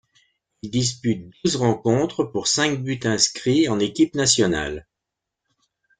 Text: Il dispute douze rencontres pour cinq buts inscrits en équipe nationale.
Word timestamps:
Il 0.63 0.71
dispute 0.71 1.31
douze 1.45 1.57
rencontres 1.57 2.23
pour 2.23 2.47
cinq 2.47 2.81
buts 2.81 2.99
inscrits 3.03 3.69
en 3.69 3.77
équipe 3.77 4.15
nationale. 4.15 4.87